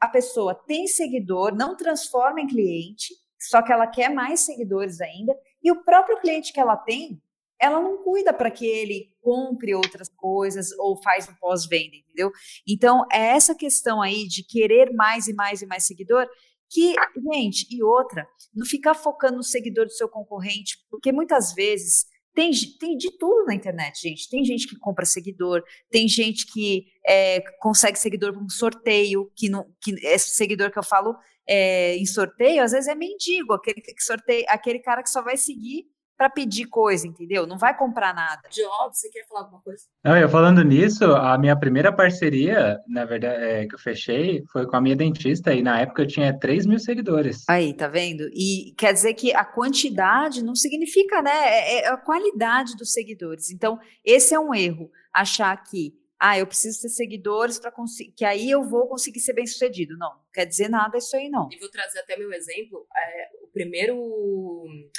[0.00, 5.34] a pessoa tem seguidor, não transforma em cliente, só que ela quer mais seguidores ainda,
[5.62, 7.20] e o próprio cliente que ela tem,
[7.60, 12.30] ela não cuida para que ele compre outras coisas ou faz um pós-venda, entendeu?
[12.66, 16.28] Então, é essa questão aí de querer mais e mais e mais seguidor
[16.70, 16.94] que,
[17.32, 22.50] gente, e outra, não ficar focando no seguidor do seu concorrente, porque muitas vezes tem,
[22.78, 24.28] tem de tudo na internet, gente.
[24.28, 29.66] Tem gente que compra seguidor, tem gente que é, consegue seguidor com sorteio, que, não,
[29.82, 31.16] que esse seguidor que eu falo
[31.48, 35.36] é, em sorteio, às vezes é mendigo, aquele que sorteia, aquele cara que só vai
[35.36, 35.86] seguir
[36.18, 37.46] para pedir coisa, entendeu?
[37.46, 38.42] Não vai comprar nada.
[38.50, 39.84] Jobs, você quer falar alguma coisa?
[40.04, 44.66] Não, eu falando nisso, a minha primeira parceria, na verdade, é, que eu fechei, foi
[44.66, 47.48] com a minha dentista, e na época eu tinha 3 mil seguidores.
[47.48, 48.28] Aí, tá vendo?
[48.32, 51.30] E quer dizer que a quantidade não significa, né?
[51.30, 53.52] É, é a qualidade dos seguidores.
[53.52, 58.24] Então, esse é um erro, achar que ah, eu preciso ter seguidores para conseguir, que
[58.24, 59.96] aí eu vou conseguir ser bem sucedido.
[59.96, 61.48] Não, não quer dizer nada isso aí não.
[61.52, 62.86] E vou trazer até meu exemplo.
[62.96, 63.96] É, o primeiro,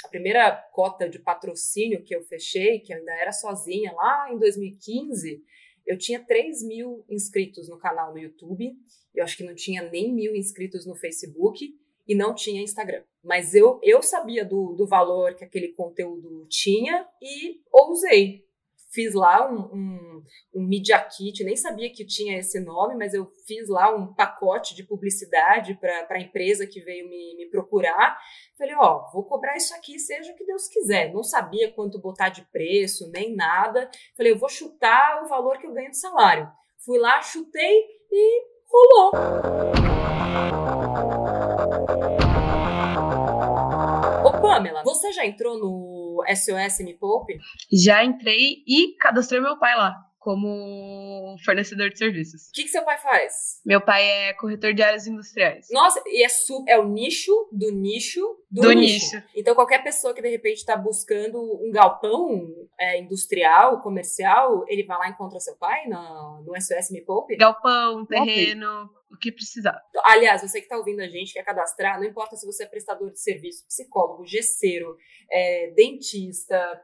[0.04, 4.38] a primeira cota de patrocínio que eu fechei, que eu ainda era sozinha lá em
[4.38, 5.44] 2015,
[5.86, 8.72] eu tinha 3 mil inscritos no canal no YouTube.
[9.14, 11.78] Eu acho que não tinha nem mil inscritos no Facebook
[12.08, 13.02] e não tinha Instagram.
[13.22, 18.48] Mas eu, eu sabia do, do valor que aquele conteúdo tinha e ousei
[18.92, 20.22] fiz lá um, um,
[20.54, 24.74] um Media Kit, nem sabia que tinha esse nome, mas eu fiz lá um pacote
[24.74, 28.18] de publicidade para a empresa que veio me, me procurar.
[28.58, 31.12] Falei, ó, vou cobrar isso aqui, seja o que Deus quiser.
[31.12, 33.88] Não sabia quanto botar de preço, nem nada.
[34.16, 36.50] Falei, eu vou chutar o valor que eu ganho de salário.
[36.84, 39.12] Fui lá, chutei e rolou.
[44.24, 47.38] Ô, Pamela, você já entrou no SOS Me Poupe?
[47.72, 52.48] Já entrei e cadastrei meu pai lá como fornecedor de serviços.
[52.48, 53.60] O que, que seu pai faz?
[53.64, 55.66] Meu pai é corretor de áreas industriais.
[55.70, 56.28] Nossa, e é,
[56.68, 59.16] é o nicho do nicho do, do nicho.
[59.16, 59.26] nicho.
[59.34, 64.98] Então, qualquer pessoa que de repente está buscando um galpão é, industrial, comercial, ele vai
[64.98, 67.36] lá e encontra seu pai no, no SOS Me Poupe?
[67.36, 69.82] Galpão, terreno, o que precisar.
[70.04, 73.10] Aliás, você que está ouvindo a gente, quer cadastrar, não importa se você é prestador
[73.10, 74.98] de serviço, psicólogo, gesseiro,
[75.30, 76.82] é, dentista,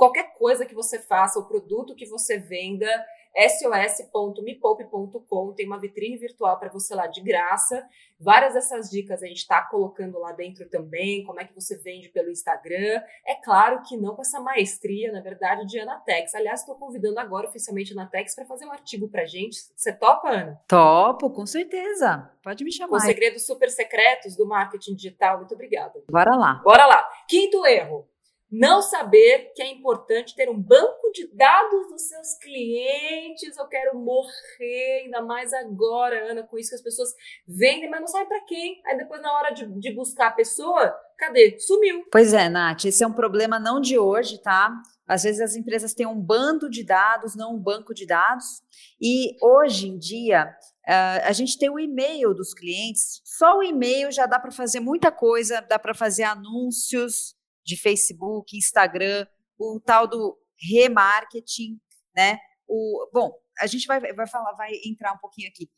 [0.00, 2.88] qualquer coisa que você faça, o produto que você venda,
[3.36, 7.86] sos.mepoupe.com, tem uma vitrine virtual para você lá de graça.
[8.18, 12.08] Várias dessas dicas a gente está colocando lá dentro também, como é que você vende
[12.08, 13.02] pelo Instagram.
[13.26, 16.34] É claro que não com essa maestria, na verdade, de Anatex.
[16.34, 19.58] Aliás, estou convidando agora oficialmente a Anatex para fazer um artigo para gente.
[19.76, 20.58] Você topa, Ana?
[20.66, 22.30] Topo, com certeza.
[22.42, 23.00] Pode me chamar.
[23.00, 25.36] Com segredos super secretos do marketing digital.
[25.36, 25.92] Muito obrida.
[26.10, 26.54] Bora lá.
[26.64, 27.06] Bora lá.
[27.28, 28.08] Quinto erro
[28.50, 33.56] não saber que é importante ter um banco de dados dos seus clientes.
[33.56, 37.10] Eu quero morrer, ainda mais agora, Ana, com isso que as pessoas
[37.46, 38.82] vendem, mas não sabem para quem.
[38.86, 41.58] Aí depois, na hora de, de, buscar a pessoa, cadê?
[41.60, 42.04] Sumiu.
[42.10, 44.72] Pois é, Nath, esse é um problema não de hoje, tá?
[45.06, 48.62] Às vezes as empresas têm um bando de dados, não um banco de dados.
[49.00, 50.52] E hoje em dia,
[50.88, 53.20] uh, a gente tem o e-mail dos clientes.
[53.24, 58.56] Só o e-mail já dá para fazer muita coisa, dá para fazer anúncios de Facebook,
[58.56, 59.26] Instagram,
[59.58, 60.36] o tal do
[60.70, 61.80] remarketing,
[62.14, 62.38] né?
[62.66, 65.68] O, bom, a gente vai, vai falar, vai entrar um pouquinho aqui.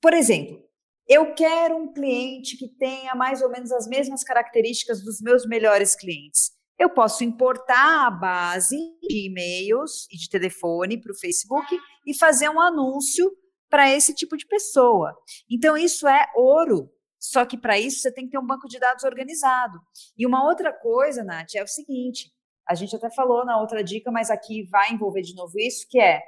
[0.00, 0.62] Por exemplo,
[1.08, 5.94] eu quero um cliente que tenha mais ou menos as mesmas características dos meus melhores
[5.94, 12.14] clientes eu posso importar a base de e-mails e de telefone para o Facebook e
[12.14, 13.30] fazer um anúncio
[13.70, 15.16] para esse tipo de pessoa.
[15.48, 16.90] Então, isso é ouro.
[17.22, 19.78] Só que para isso você tem que ter um banco de dados organizado.
[20.16, 22.32] E uma outra coisa, Nath, é o seguinte:
[22.68, 26.00] a gente até falou na outra dica, mas aqui vai envolver de novo isso, que
[26.00, 26.22] é,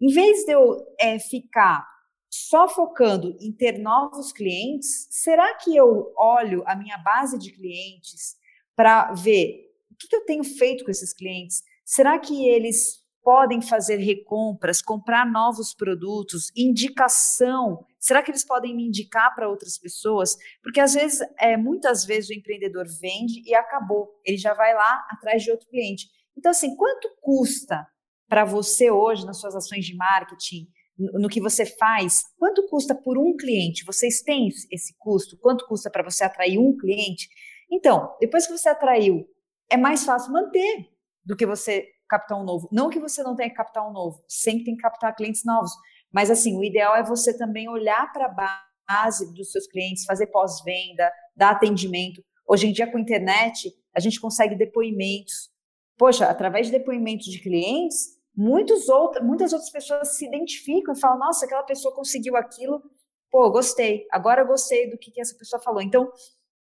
[0.00, 1.86] em vez de eu é, ficar
[2.30, 8.36] só focando em ter novos clientes, será que eu olho a minha base de clientes
[8.76, 11.62] para ver que, que eu tenho feito com esses clientes?
[11.84, 17.84] Será que eles podem fazer recompras, comprar novos produtos, indicação?
[17.98, 20.36] Será que eles podem me indicar para outras pessoas?
[20.62, 25.06] Porque às vezes, é, muitas vezes o empreendedor vende e acabou, ele já vai lá
[25.10, 26.06] atrás de outro cliente.
[26.36, 27.86] Então, assim, quanto custa
[28.28, 32.22] para você hoje nas suas ações de marketing, no, que você faz?
[32.36, 33.84] Quanto custa por um cliente?
[33.84, 35.38] Vocês têm esse custo?
[35.38, 37.28] Quanto custa para você atrair um cliente?
[37.70, 39.24] Então, depois que você atraiu
[39.70, 40.88] é mais fácil manter
[41.24, 42.68] do que você captar um novo.
[42.72, 45.70] Não que você não tenha que captar um novo, sempre tem que captar clientes novos.
[46.12, 50.26] Mas assim, o ideal é você também olhar para a base dos seus clientes, fazer
[50.28, 52.22] pós-venda, dar atendimento.
[52.46, 55.50] Hoje em dia, com a internet, a gente consegue depoimentos.
[55.98, 61.18] Poxa, através de depoimentos de clientes, muitos outros, muitas outras pessoas se identificam e falam:
[61.18, 62.82] nossa, aquela pessoa conseguiu aquilo,
[63.30, 65.82] pô, gostei, agora eu gostei do que, que essa pessoa falou.
[65.82, 66.10] Então,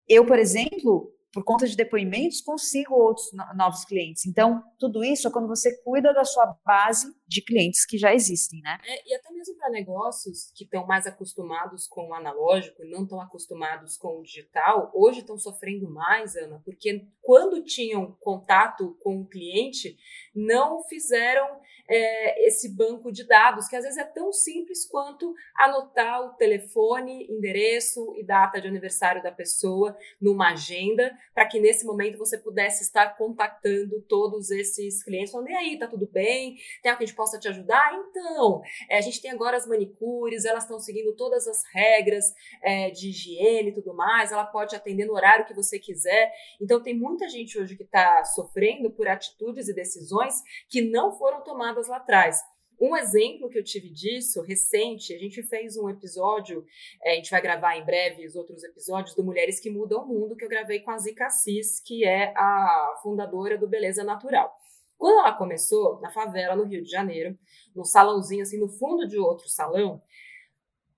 [0.09, 4.25] eu, por exemplo, por conta de depoimentos, consigo outros novos clientes.
[4.25, 8.62] Então, tudo isso é quando você cuida da sua base de clientes que já existem,
[8.62, 8.79] né?
[8.83, 13.03] É, e até mesmo para negócios que estão mais acostumados com o analógico e não
[13.03, 19.20] estão acostumados com o digital, hoje estão sofrendo mais, Ana, porque quando tinham contato com
[19.20, 19.94] o cliente,
[20.35, 26.22] não fizeram é, esse banco de dados, que às vezes é tão simples quanto anotar
[26.22, 32.18] o telefone, endereço e data de aniversário da pessoa numa agenda, para que nesse momento
[32.18, 36.56] você pudesse estar contactando todos esses clientes, falando, e aí, tá tudo bem?
[36.82, 37.92] Tem algo que a gente possa te ajudar?
[37.94, 42.24] Então, é, a gente tem agora as manicures, elas estão seguindo todas as regras
[42.62, 46.32] é, de higiene e tudo mais, ela pode atender no horário que você quiser.
[46.60, 50.34] Então, tem muita gente hoje que está sofrendo por atitudes e decisões
[50.68, 52.40] que não foram tomadas lá atrás.
[52.78, 56.64] Um exemplo que eu tive disso, recente, a gente fez um episódio,
[57.02, 60.06] é, a gente vai gravar em breve os outros episódios do Mulheres que Mudam o
[60.06, 64.54] Mundo, que eu gravei com a Zica Cis, que é a fundadora do Beleza Natural.
[64.98, 67.38] Quando ela começou, na favela, no Rio de Janeiro,
[67.74, 70.02] no salãozinho, assim, no fundo de outro salão,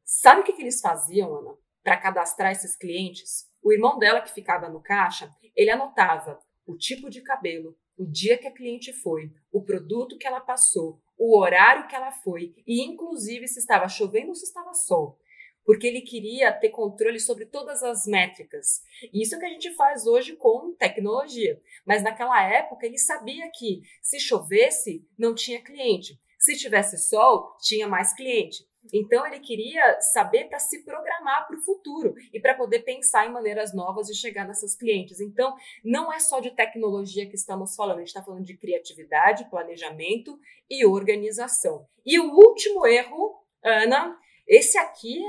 [0.04, 3.48] sabe o que, que eles faziam, Ana, para cadastrar esses clientes?
[3.62, 8.36] O irmão dela, que ficava no caixa, ele anotava o tipo de cabelo, o dia
[8.36, 12.83] que a cliente foi, o produto que ela passou, o horário que ela foi e,
[12.83, 15.18] inclusive, se estava chovendo ou se estava sol.
[15.64, 18.83] Porque ele queria ter controle sobre todas as métricas.
[19.12, 21.61] Isso é o que a gente faz hoje com tecnologia.
[21.85, 26.18] Mas naquela época ele sabia que se chovesse, não tinha cliente.
[26.38, 28.66] Se tivesse sol, tinha mais cliente.
[28.92, 33.33] Então ele queria saber para se programar para o futuro e para poder pensar em
[33.33, 35.20] maneiras novas de chegar nessas clientes.
[35.20, 39.48] Então não é só de tecnologia que estamos falando, a gente está falando de criatividade,
[39.51, 40.38] planejamento
[40.70, 41.87] e organização.
[42.05, 45.22] E o último erro, Ana, esse aqui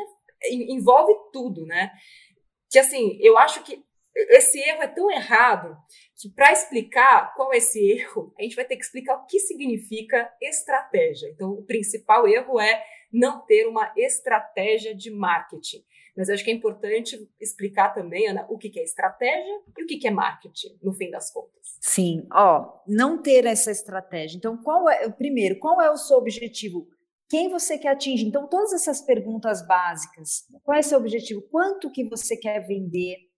[0.44, 1.92] é, envolve tudo, né?
[2.70, 3.84] Que assim, eu acho que
[4.16, 5.78] esse erro é tão errado
[6.20, 9.40] que para explicar qual é esse erro, a gente vai ter que explicar o que
[9.40, 11.30] significa estratégia.
[11.30, 15.84] Então, o principal erro é não ter uma estratégia de marketing.
[16.16, 19.88] Mas eu acho que é importante explicar também, Ana, o que é estratégia e o
[19.88, 21.78] que é marketing, no fim das contas.
[21.80, 24.38] Sim, ó, não ter essa estratégia.
[24.38, 26.88] Então, qual é, primeiro, qual é o seu objetivo?
[27.30, 28.26] Quem você quer atingir?
[28.26, 30.46] Então, todas essas perguntas básicas.
[30.64, 31.42] Qual é o seu objetivo?
[31.44, 33.29] Quanto que você quer vender?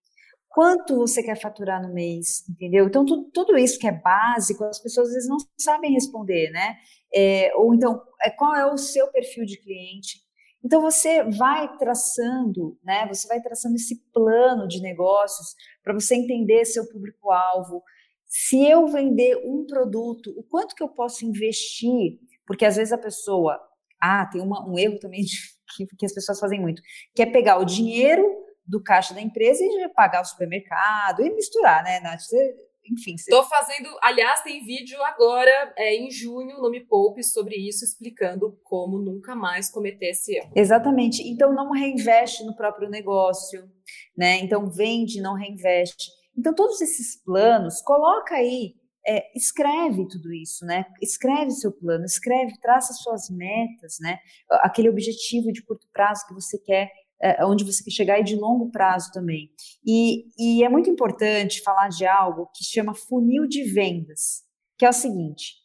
[0.54, 2.44] Quanto você quer faturar no mês?
[2.50, 2.86] Entendeu?
[2.86, 6.76] Então, tudo, tudo isso que é básico, as pessoas às vezes não sabem responder, né?
[7.14, 10.20] É, ou então, é, qual é o seu perfil de cliente?
[10.64, 13.08] Então você vai traçando, né?
[13.08, 17.82] Você vai traçando esse plano de negócios para você entender seu público-alvo.
[18.28, 22.20] Se eu vender um produto, o quanto que eu posso investir?
[22.46, 23.58] Porque às vezes a pessoa,
[24.02, 25.38] ah, tem uma, um erro também de,
[25.76, 26.82] que, que as pessoas fazem muito,
[27.16, 28.24] que é pegar o dinheiro
[28.72, 32.22] do caixa da empresa e pagar o supermercado e misturar, né, Nath?
[32.22, 32.56] Você
[32.90, 33.16] enfim.
[33.16, 33.30] Você...
[33.30, 38.58] Tô fazendo, aliás, tem vídeo agora, é, em junho, no Me Poupe, sobre isso, explicando
[38.64, 40.52] como nunca mais cometer esse erro.
[40.56, 41.22] Exatamente.
[41.22, 43.70] Então, não reinveste no próprio negócio,
[44.18, 44.40] né?
[44.40, 46.10] Então, vende, não reinveste.
[46.36, 48.74] Então, todos esses planos, coloca aí,
[49.08, 50.86] é, escreve tudo isso, né?
[51.02, 54.18] Escreve seu plano, escreve, traça suas metas, né?
[54.50, 56.90] Aquele objetivo de curto prazo que você quer
[57.22, 59.52] é, onde você quer chegar e de longo prazo também.
[59.86, 64.44] E, e é muito importante falar de algo que chama funil de vendas,
[64.78, 65.56] que é o seguinte: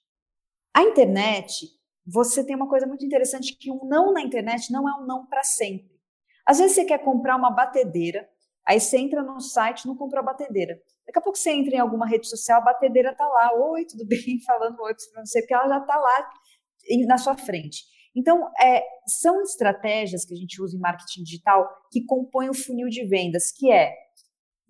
[0.74, 1.66] a internet,
[2.07, 5.26] você tem uma coisa muito interessante que um não na internet não é um não
[5.26, 5.96] para sempre.
[6.44, 8.28] Às vezes você quer comprar uma batedeira,
[8.64, 10.78] aí você entra no site não comprou a batedeira.
[11.07, 13.52] Daqui a pouco você entra em alguma rede social, a batedeira está lá.
[13.54, 14.40] Oi, tudo bem?
[14.44, 16.30] Falando oi para você, porque ela já está lá
[17.07, 17.84] na sua frente.
[18.17, 22.89] Então, é, são estratégias que a gente usa em marketing digital que compõem o funil
[22.89, 23.95] de vendas, que é,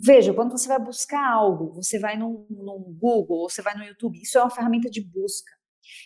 [0.00, 3.84] veja, quando você vai buscar algo, você vai no, no Google ou você vai no
[3.84, 5.52] YouTube, isso é uma ferramenta de busca.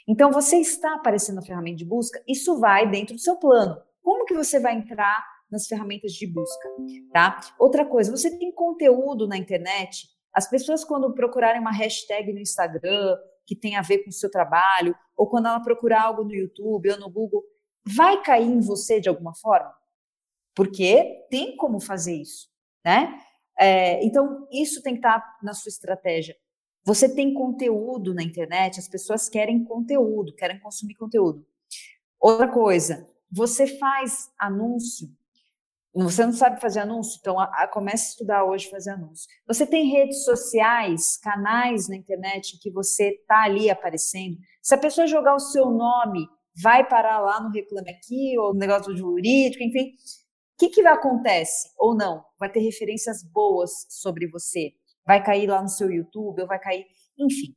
[0.06, 3.80] Então, você está aparecendo na ferramenta de busca, isso vai dentro do seu plano.
[4.02, 6.68] Como que você vai entrar nas ferramentas de busca,
[7.12, 7.40] tá?
[7.58, 13.16] Outra coisa, você tem conteúdo na internet, as pessoas quando procurarem uma hashtag no Instagram
[13.50, 16.88] que tem a ver com o seu trabalho, ou quando ela procurar algo no YouTube
[16.88, 17.42] ou no Google,
[17.84, 19.74] vai cair em você de alguma forma?
[20.54, 22.48] Porque tem como fazer isso,
[22.84, 23.20] né?
[23.58, 26.36] É, então, isso tem que estar na sua estratégia.
[26.84, 31.44] Você tem conteúdo na internet, as pessoas querem conteúdo, querem consumir conteúdo.
[32.20, 35.08] Outra coisa, você faz anúncio
[35.92, 37.18] você não sabe fazer anúncio?
[37.20, 39.26] Então, a, a, comece a estudar hoje fazer anúncio.
[39.46, 44.38] Você tem redes sociais, canais na internet em que você está ali aparecendo.
[44.62, 46.28] Se a pessoa jogar o seu nome,
[46.62, 49.90] vai parar lá no Reclame Aqui, ou no negócio jurídico, enfim.
[49.90, 51.70] O que, que acontece?
[51.78, 52.24] Ou não?
[52.38, 54.72] Vai ter referências boas sobre você.
[55.04, 56.86] Vai cair lá no seu YouTube, ou vai cair.
[57.18, 57.54] Enfim.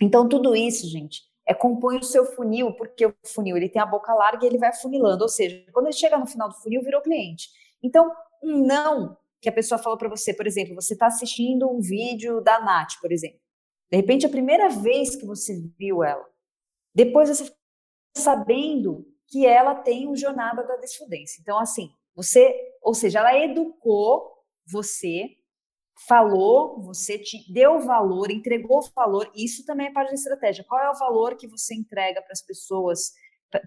[0.00, 3.86] Então, tudo isso, gente, é compõe o seu funil, porque o funil ele tem a
[3.86, 6.82] boca larga e ele vai funilando, ou seja, quando ele chega no final do funil,
[6.82, 7.48] virou cliente.
[7.82, 8.10] Então,
[8.42, 12.40] um não que a pessoa falou para você, por exemplo, você está assistindo um vídeo
[12.40, 13.38] da Nath, por exemplo.
[13.90, 16.26] De repente, a primeira vez que você viu ela,
[16.94, 17.56] depois você fica
[18.16, 21.40] sabendo que ela tem o Jornada da Desfudência.
[21.42, 24.32] Então, assim, você, ou seja, ela educou
[24.66, 25.36] você
[26.06, 30.64] falou, você te deu valor, entregou valor, isso também é parte da estratégia.
[30.64, 33.12] Qual é o valor que você entrega para as pessoas?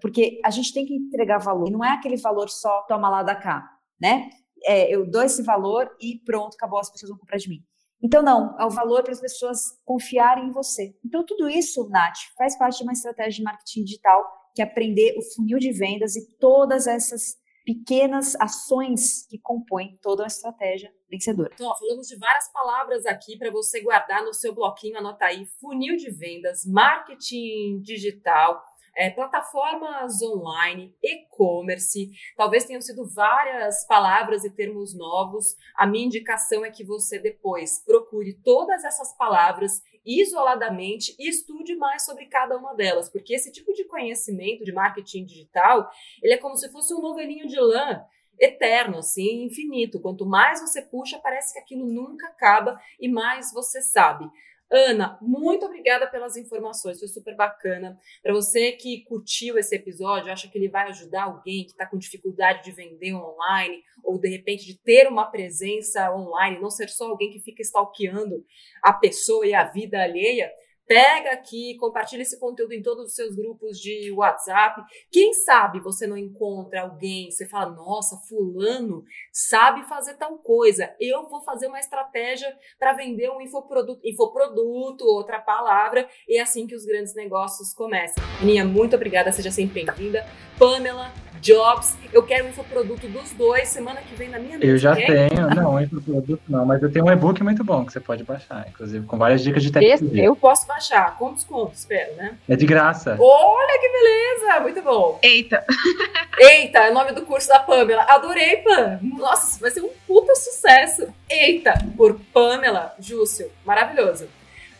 [0.01, 3.23] Porque a gente tem que entregar valor, e não é aquele valor só toma lá
[3.23, 3.63] da cá,
[3.99, 4.29] né?
[4.63, 7.63] É, eu dou esse valor e pronto, acabou, as pessoas vão comprar de mim.
[8.01, 10.95] Então, não, é o valor para as pessoas confiarem em você.
[11.03, 14.23] Então, tudo isso, Nath, faz parte de uma estratégia de marketing digital,
[14.53, 17.35] que é aprender o funil de vendas e todas essas
[17.67, 21.49] pequenas ações que compõem toda a estratégia vencedora.
[21.53, 25.45] Então, ó, falamos de várias palavras aqui para você guardar no seu bloquinho, anotar aí:
[25.59, 28.63] funil de vendas, marketing digital,
[28.95, 32.09] é, plataformas online, e-commerce.
[32.37, 35.57] Talvez tenham sido várias palavras e termos novos.
[35.75, 42.05] A minha indicação é que você depois procure todas essas palavras isoladamente e estude mais
[42.05, 45.91] sobre cada uma delas, porque esse tipo de conhecimento de marketing digital,
[46.23, 48.05] ele é como se fosse um novelinho de lã
[48.39, 49.99] eterno, assim, infinito.
[49.99, 54.29] Quanto mais você puxa, parece que aquilo nunca acaba e mais você sabe.
[54.69, 57.97] Ana, muito obrigada pelas informações, foi super bacana.
[58.21, 61.97] Para você que curtiu esse episódio, acha que ele vai ajudar alguém que está com
[61.97, 67.07] dificuldade de vender online ou de repente de ter uma presença online, não ser só
[67.07, 68.45] alguém que fica stalkeando
[68.83, 70.51] a pessoa e a vida alheia,
[70.87, 74.81] Pega aqui, compartilha esse conteúdo em todos os seus grupos de WhatsApp.
[75.11, 80.95] Quem sabe você não encontra alguém, você fala, nossa, fulano sabe fazer tal coisa.
[80.97, 86.65] Eu vou fazer uma estratégia para vender um infoproduto, infoproduto, outra palavra, e é assim
[86.65, 88.23] que os grandes negócios começam.
[88.41, 90.25] Aninha, muito obrigada, seja sempre bem-vinda.
[90.57, 91.11] Pamela,
[91.41, 91.97] Jobs.
[92.11, 95.75] Eu quero um infoproduto dos dois semana que vem na minha Eu já tenho, não,
[95.75, 99.05] um infoproduto não, mas eu tenho um e-book muito bom que você pode baixar, inclusive
[99.05, 100.23] com várias dicas de tecnologia.
[100.23, 102.37] Eu posso baixar, com desconto, espero, né?
[102.47, 103.17] É de graça.
[103.19, 105.19] Olha que beleza, muito bom.
[105.21, 105.65] Eita.
[106.39, 108.03] Eita, é o nome do curso da Pamela.
[108.03, 108.99] Adorei, Pam.
[109.01, 111.07] Nossa, vai ser um puta sucesso.
[111.29, 113.49] Eita, por Pamela Júcio.
[113.65, 114.27] Maravilhoso.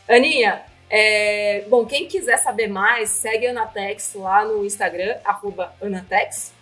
[0.07, 6.53] Aninha, é, bom, quem quiser saber mais, segue a Anatex lá no Instagram, arroba Anatex.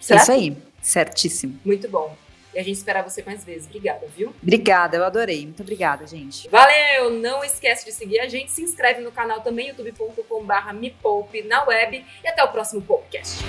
[0.00, 0.22] Certo?
[0.22, 1.58] Isso aí, certíssimo.
[1.64, 2.16] Muito bom.
[2.54, 3.66] E a gente espera você mais vezes.
[3.66, 4.34] Obrigada, viu?
[4.42, 5.42] Obrigada, eu adorei.
[5.44, 6.48] Muito obrigada, gente.
[6.48, 7.10] Valeu!
[7.10, 8.50] Não esquece de seguir a gente.
[8.50, 12.04] Se inscreve no canal também, youtube.com.br me poupe na web.
[12.24, 13.44] E até o próximo podcast.